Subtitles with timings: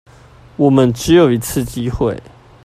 [0.55, 2.19] 我們只有一次機會